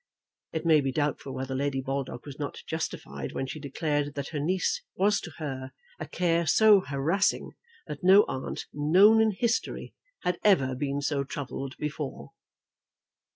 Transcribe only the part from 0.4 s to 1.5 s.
It may be doubtful